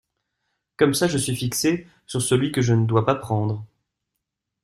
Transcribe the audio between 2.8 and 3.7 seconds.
dois pas prendre!